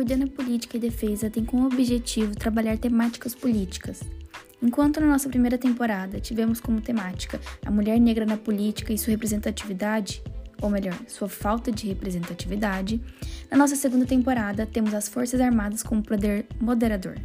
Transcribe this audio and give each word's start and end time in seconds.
Coordenar 0.00 0.30
Política 0.30 0.78
e 0.78 0.80
Defesa 0.80 1.28
tem 1.28 1.44
como 1.44 1.66
objetivo 1.66 2.34
trabalhar 2.34 2.78
temáticas 2.78 3.34
políticas. 3.34 4.00
Enquanto 4.62 4.98
na 4.98 5.06
nossa 5.06 5.28
primeira 5.28 5.58
temporada 5.58 6.18
tivemos 6.18 6.58
como 6.58 6.80
temática 6.80 7.38
a 7.66 7.70
mulher 7.70 8.00
negra 8.00 8.24
na 8.24 8.38
política 8.38 8.94
e 8.94 8.98
sua 8.98 9.10
representatividade, 9.10 10.22
ou 10.62 10.70
melhor, 10.70 10.98
sua 11.06 11.28
falta 11.28 11.70
de 11.70 11.86
representatividade, 11.86 12.98
na 13.50 13.58
nossa 13.58 13.76
segunda 13.76 14.06
temporada 14.06 14.64
temos 14.64 14.94
as 14.94 15.06
Forças 15.06 15.38
Armadas 15.38 15.82
como 15.82 16.02
poder 16.02 16.46
moderador. 16.58 17.16